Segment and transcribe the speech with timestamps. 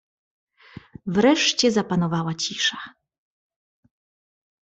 [1.05, 2.77] "Wreszcie zapanowała cisza."